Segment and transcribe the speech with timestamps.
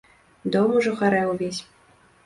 [0.55, 1.61] Дом ужо гарэў увесь.